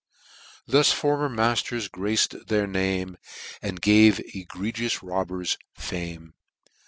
Thus 0.65 0.91
former 0.91 1.29
matters 1.29 1.87
grac'd 1.87 2.47
their 2.47 2.65
name. 2.65 3.17
And 3.61 3.79
gave 3.79 4.19
egregious 4.33 5.03
robbers 5.03 5.59
fame. 5.75 6.33